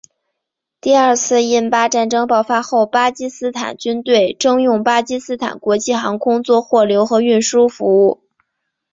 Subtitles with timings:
[0.81, 8.19] 第二次印巴战争爆发后巴基斯坦军队征用巴基斯坦国际航空做货流和运输服务。